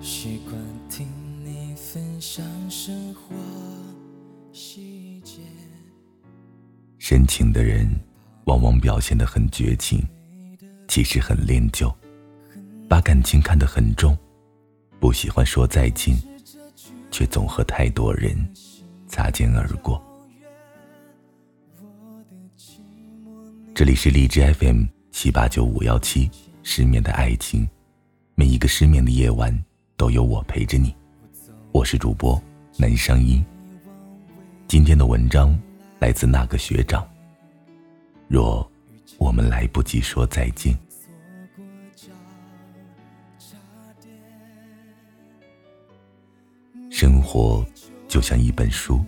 [0.00, 0.54] 习惯
[0.88, 1.08] 听
[1.44, 3.34] 你分享生活
[4.52, 5.40] 细节。
[6.98, 7.88] 深情的人
[8.44, 10.00] 往往表现得很绝情，
[10.86, 11.92] 其实很恋旧，
[12.88, 14.16] 把感情看得很重，
[15.00, 16.16] 不喜欢说再见，
[17.10, 18.36] 却总和太多人
[19.08, 20.00] 擦肩而过。
[23.74, 26.30] 这里是荔枝 FM 七八九五幺七，
[26.62, 27.68] 失眠的爱情，
[28.36, 29.56] 每一个失眠的夜晚
[29.98, 30.94] 都有我陪着你。
[31.72, 32.40] 我是主播
[32.76, 33.44] 南声音。
[34.68, 35.58] 今天的文章
[35.98, 37.06] 来自那个学长。
[38.28, 38.66] 若
[39.18, 40.78] 我们来不及说再见，
[46.90, 47.66] 生活
[48.06, 49.04] 就像一本书，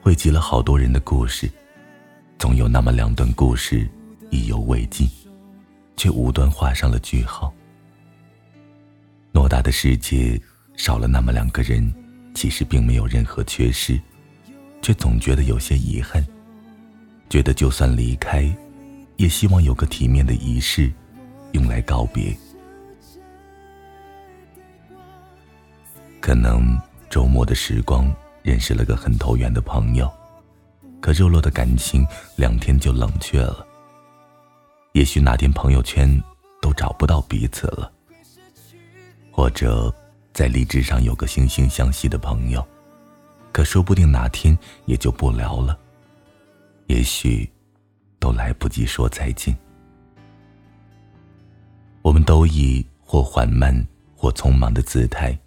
[0.00, 1.50] 汇集了好多人的故事。
[2.38, 3.90] 总有那么两段故事
[4.30, 5.08] 意犹未尽，
[5.96, 7.52] 却无端画上了句号。
[9.36, 10.40] 偌大的世界
[10.78, 11.92] 少了那么两个人，
[12.34, 14.00] 其实并没有任何缺失，
[14.80, 16.26] 却总觉得有些遗憾。
[17.28, 18.50] 觉得就算离开，
[19.16, 20.90] 也希望有个体面的仪式，
[21.52, 22.34] 用来告别。
[26.18, 28.10] 可能周末的时光
[28.42, 30.10] 认识了个很投缘的朋友。
[30.98, 33.66] 可热络的感情两天就冷却了。
[34.94, 36.10] 也许哪天朋友圈
[36.62, 37.92] 都找不到彼此了，
[39.36, 39.94] 或者
[40.32, 42.66] 在荔枝上有个惺惺相惜的朋友，
[43.52, 45.78] 可说不定哪天也就不聊了。
[46.86, 47.46] 也许
[48.18, 49.54] 都来不及说再见。
[52.00, 55.38] 我们都以或缓慢或匆忙的姿态，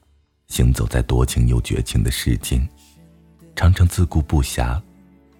[0.50, 2.70] 行走在多情又绝情的世间，
[3.56, 4.80] 常常自顾不暇。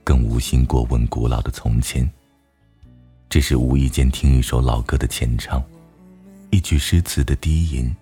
[0.04, 2.12] 更无心过问古老的从前，
[3.30, 5.64] 只是无意间听一首老歌的前唱，
[6.50, 7.96] 一句诗词的低吟，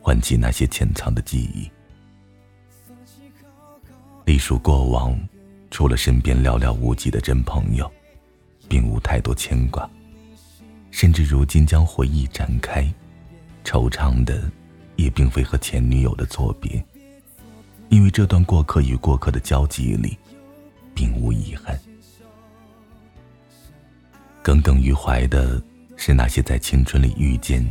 [0.00, 1.70] 唤起那些潜藏的记忆。
[4.24, 5.18] 历数过往，
[5.70, 7.90] 除了身边寥寥无几的真朋友，
[8.68, 9.88] 并无太多牵挂。
[10.90, 12.82] 甚至如今将回忆展开，
[13.64, 14.50] 惆怅的
[14.96, 16.84] 也并非和前女友的作别，
[17.88, 20.18] 因为这段过客与过客的交集里。
[20.92, 21.80] 并无遗憾，
[24.42, 25.62] 耿耿于怀的
[25.96, 27.66] 是那些在青春里遇见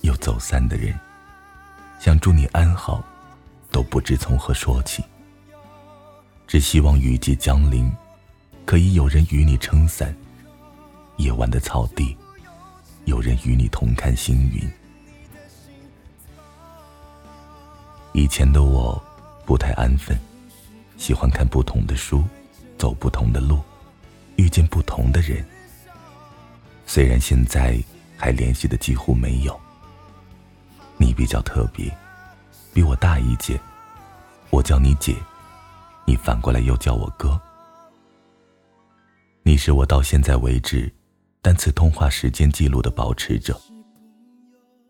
[0.00, 0.98] 又走散的人，
[2.02, 3.00] 想祝你安好，
[3.70, 5.04] 都不知从何说起。
[6.48, 7.88] 只希望雨季将临，
[8.66, 10.12] 可以有人与你撑伞；
[11.18, 12.16] 夜晚的草地，
[13.04, 14.68] 有人与你同看星云。
[18.14, 19.00] 以前的我，
[19.46, 20.18] 不太安分，
[20.96, 22.24] 喜欢看不同的书。
[22.76, 23.60] 走不同的路，
[24.34, 25.44] 遇见不同的人。
[26.84, 27.80] 虽然现在
[28.16, 29.56] 还联系的几乎没有。
[31.02, 31.92] 你比较特别，
[32.72, 33.60] 比我大一届，
[34.50, 35.16] 我叫你姐，
[36.06, 37.38] 你反过来又叫我哥。
[39.42, 40.90] 你是我到现在为止
[41.40, 43.60] 单次通话时间记录的保持者。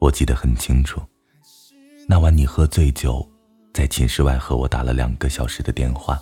[0.01, 1.01] 我记得很清楚，
[2.07, 3.27] 那晚你喝醉酒，
[3.73, 6.21] 在寝室外和我打了两个小时的电话。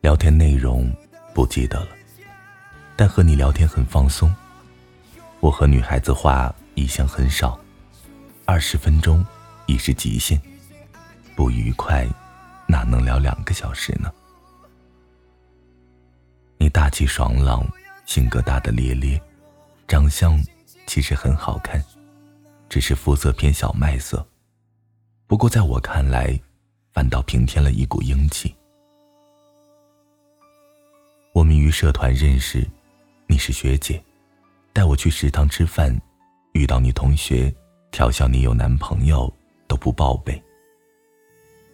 [0.00, 0.92] 聊天内容
[1.32, 1.90] 不记得了，
[2.96, 4.34] 但和你聊天很放松。
[5.38, 7.56] 我和女孩子话一向很少，
[8.46, 9.26] 二十分钟
[9.66, 10.40] 已是极限。
[11.34, 12.06] 不愉快，
[12.66, 14.10] 哪能聊两个小时呢？
[16.56, 17.66] 你大气爽朗，
[18.06, 19.20] 性格大大咧咧，
[19.88, 20.40] 长相
[20.86, 21.84] 其实很好看，
[22.68, 24.24] 只是肤色偏小麦色。
[25.26, 26.40] 不过在我看来，
[26.94, 28.54] 反倒平添了一股英气。
[31.34, 32.66] 我们于社团认识，
[33.26, 34.02] 你是学姐，
[34.72, 36.00] 带我去食堂吃饭，
[36.52, 37.54] 遇到你同学，
[37.90, 39.32] 调笑你有男朋友
[39.66, 40.42] 都不报备。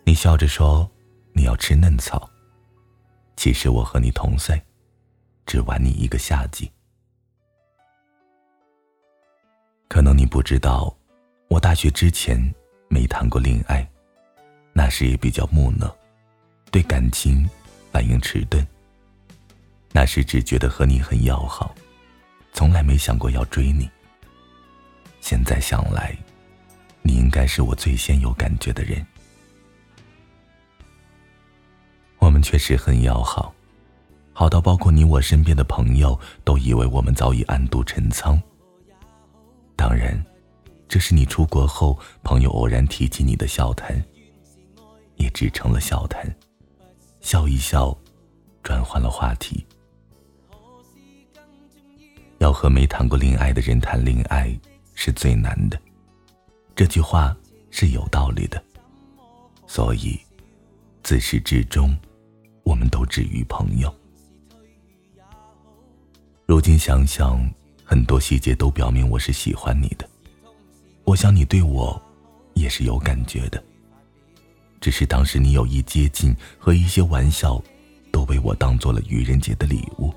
[0.05, 0.89] 你笑着说
[1.33, 2.29] 你要吃嫩草，
[3.37, 4.61] 其实我和你同岁，
[5.47, 6.71] 只晚你一个夏季。
[9.89, 10.95] 可能你不知道，
[11.49, 12.39] 我大学之前
[12.89, 13.89] 没谈过恋爱，
[14.73, 15.95] 那时也比较木讷，
[16.71, 17.49] 对感情
[17.91, 18.67] 反应迟钝。
[19.93, 21.75] 那时只觉得和你很要好，
[22.53, 23.91] 从来没想过要追你。
[25.23, 26.15] 现在想来，
[27.01, 29.07] 你应该是我最先有感觉的人。
[32.19, 33.55] 我们确实很要好，
[34.33, 38.41] 好到包括你我身边的朋友都以为我们早已暗度陈仓。
[39.77, 40.21] 当然，
[40.89, 44.05] 这是你出国后朋友偶然提起你的笑谈，
[45.17, 46.35] 也只成了笑谈，
[47.21, 47.97] 笑一笑，
[48.61, 49.65] 转换了话题。
[52.39, 54.53] 要和没谈过恋爱的人谈恋爱
[54.95, 55.81] 是最难的，
[56.75, 57.37] 这句话
[57.71, 58.63] 是有道理的，
[59.67, 60.19] 所以
[61.03, 61.97] 自始至终，
[62.65, 63.93] 我们都止于朋友。
[66.47, 67.51] 如今想想，
[67.85, 70.09] 很多细节都表明我是喜欢你的。
[71.05, 72.01] 我想你对我
[72.55, 73.63] 也是有感觉的，
[74.81, 77.61] 只是当时你有意接近和一些玩笑，
[78.13, 80.13] 都被我当做了愚人节的礼物。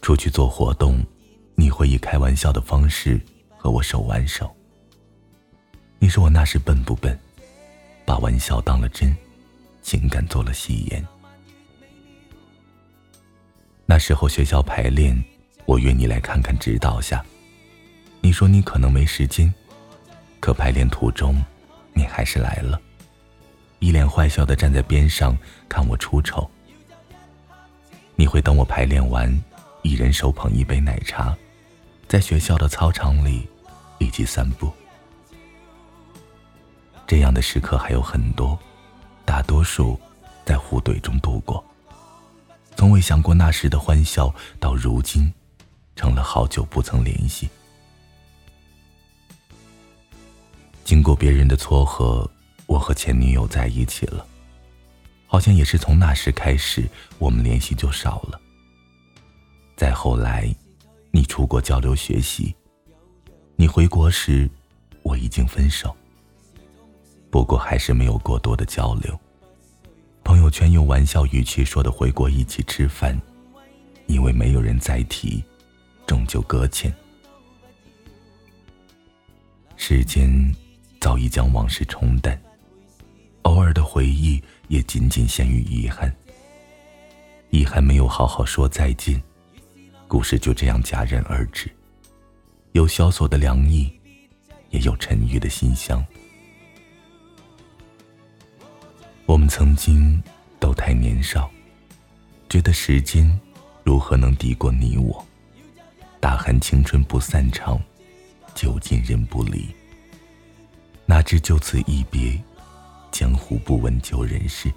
[0.00, 1.04] 出去做活动，
[1.54, 3.20] 你会以开玩笑的方式
[3.56, 4.54] 和我手挽手。
[5.98, 7.18] 你说我那时笨不笨，
[8.04, 9.14] 把玩笑当了真，
[9.82, 11.06] 情感做了戏言。
[13.86, 15.22] 那时候学校排练，
[15.64, 17.24] 我约你来看看指导下。
[18.20, 19.52] 你说你可能没时间，
[20.40, 21.42] 可排练途中，
[21.92, 22.80] 你还是来了，
[23.80, 25.36] 一脸坏笑的站在边上
[25.68, 26.50] 看我出丑。
[28.16, 29.32] 你会等我排练完，
[29.82, 31.36] 一人手捧一杯奶茶，
[32.08, 33.48] 在学校的操场里
[33.98, 34.72] 一起散步。
[37.06, 38.58] 这样的时刻还有很多，
[39.24, 40.00] 大多数
[40.44, 41.62] 在互怼中度过。
[42.76, 45.32] 从未想过那时的欢笑，到如今，
[45.94, 47.50] 成了好久不曾联系。
[50.84, 52.28] 经过别人的撮合，
[52.66, 54.26] 我和前女友在一起了。
[55.26, 56.88] 好像也是从那时开始，
[57.18, 58.40] 我们联系就少了。
[59.82, 60.48] 再后来，
[61.10, 62.54] 你出国交流学习，
[63.56, 64.48] 你回国时，
[65.02, 65.92] 我已经分手。
[67.32, 69.18] 不过还是没有过多的交流。
[70.22, 73.20] 朋友圈用玩笑语气说的“回国一起吃饭”，
[74.06, 75.42] 因为没有人再提，
[76.06, 76.94] 终究搁浅。
[79.74, 80.30] 时间
[81.00, 82.40] 早已将往事冲淡，
[83.42, 86.14] 偶尔的回忆也仅仅限于遗憾。
[87.50, 89.20] 遗憾没有好好说再见，
[90.12, 91.70] 故事就这样戛然而止。
[92.72, 93.90] 有萧索的凉意，
[94.68, 96.04] 也有沉郁的馨香。
[99.24, 100.22] 我们曾经
[100.60, 101.50] 都太年少，
[102.46, 103.40] 觉得时间
[103.84, 105.26] 如何能抵过你我？
[106.20, 107.80] 大喊青春不散场，
[108.54, 109.66] 酒尽人不离。
[111.06, 112.38] 哪知就此一别，
[113.10, 114.70] 江湖不闻旧人事。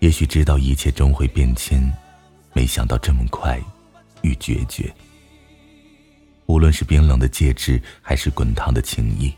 [0.00, 1.80] 也许知道一切终会变迁，
[2.56, 3.60] 没想到这么快
[4.22, 4.90] 与决绝。
[6.46, 9.30] 无论是冰冷的戒指，还是滚烫的情谊，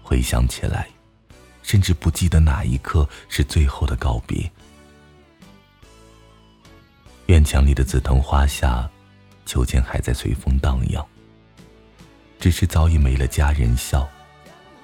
[0.00, 0.86] 回想起来。
[1.64, 4.48] 甚至不记得哪一刻是最后的告别。
[7.26, 8.88] 院墙里的紫藤花下，
[9.44, 11.04] 秋千还在随风荡漾。
[12.38, 14.08] 只是早已没了佳人笑，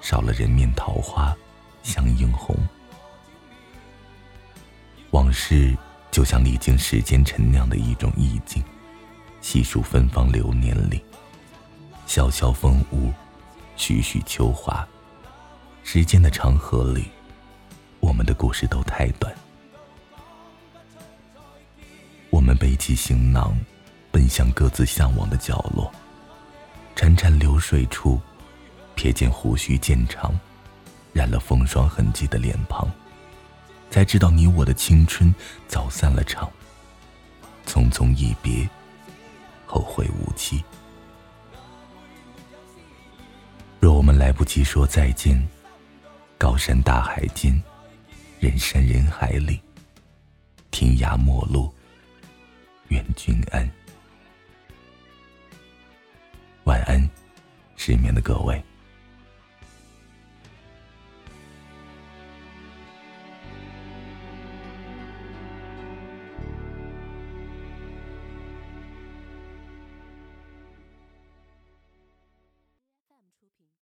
[0.01, 1.33] 少了人面桃花
[1.81, 2.57] 相映红。
[5.11, 5.75] 往事
[6.11, 8.63] 就像历经时间陈酿的一种意境，
[9.41, 11.03] 细数芬芳流年里，
[12.05, 13.13] 萧萧风物，
[13.75, 14.87] 徐徐秋华。
[15.83, 17.05] 时间的长河里，
[17.99, 19.33] 我们的故事都太短。
[22.29, 23.57] 我们背起行囊，
[24.11, 25.91] 奔向各自向往的角落。
[26.95, 28.19] 潺潺流水处，
[28.95, 30.37] 瞥见胡须渐长、
[31.13, 32.89] 染了风霜痕迹的脸庞，
[33.89, 35.33] 才知道你我的青春
[35.67, 36.49] 早散了场。
[37.65, 38.67] 匆匆一别，
[39.65, 40.63] 后会无期。
[43.79, 45.47] 若我们来不及说再见。
[46.39, 47.59] 高山大海间，
[48.39, 49.59] 人山人海里，
[50.69, 51.73] 天涯陌路，
[52.89, 53.67] 愿君安。
[56.65, 57.09] 晚安，
[57.75, 58.63] 失眠的各位。